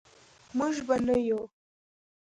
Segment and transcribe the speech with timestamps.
[0.57, 1.41] موږ به نه یو.